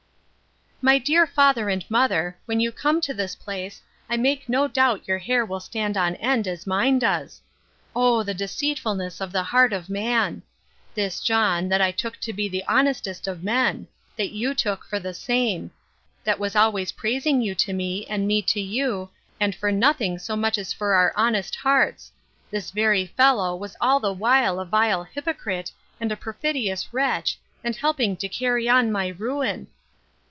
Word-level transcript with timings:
My 0.83 0.97
dear 0.97 1.27
father 1.27 1.69
and 1.69 1.85
mother, 1.91 2.35
when 2.47 2.59
you 2.59 2.71
come 2.71 3.01
to 3.01 3.13
this 3.13 3.35
place, 3.35 3.83
I 4.09 4.17
make 4.17 4.49
no 4.49 4.67
doubt 4.67 5.07
your 5.07 5.19
hair 5.19 5.45
will 5.45 5.59
stand 5.59 5.95
on 5.95 6.15
end 6.15 6.47
as 6.47 6.65
mine 6.65 6.97
does!—O 6.97 8.23
the 8.23 8.33
deceitfulness 8.33 9.21
of 9.21 9.31
the 9.31 9.43
heart 9.43 9.73
of 9.73 9.91
man!—This 9.91 11.19
John, 11.19 11.69
that 11.69 11.81
I 11.81 11.91
took 11.91 12.17
to 12.21 12.33
be 12.33 12.49
the 12.49 12.63
honestest 12.67 13.27
of 13.27 13.43
men; 13.43 13.87
that 14.17 14.31
you 14.31 14.55
took 14.55 14.83
for 14.83 14.99
the 14.99 15.13
same; 15.13 15.69
that 16.23 16.39
was 16.39 16.55
always 16.55 16.93
praising 16.93 17.41
you 17.41 17.53
to 17.61 17.73
me, 17.73 18.07
and 18.07 18.25
me 18.27 18.41
to 18.41 18.59
you, 18.59 19.11
and 19.39 19.53
for 19.53 19.71
nothing 19.71 20.17
so 20.17 20.35
much 20.35 20.57
as 20.57 20.73
for 20.73 20.95
our 20.95 21.13
honest 21.15 21.53
hearts; 21.57 22.11
this 22.49 22.71
very 22.71 23.05
fellow 23.05 23.55
was 23.55 23.75
all 23.79 23.99
the 23.99 24.11
while 24.11 24.59
a 24.59 24.65
vile 24.65 25.03
hypocrite, 25.03 25.71
and 25.99 26.11
a 26.11 26.17
perfidious 26.17 26.91
wretch, 26.91 27.37
and 27.63 27.75
helping 27.75 28.17
to 28.17 28.27
carry 28.27 28.67
on 28.67 28.91
my 28.91 29.09
ruin. 29.09 29.67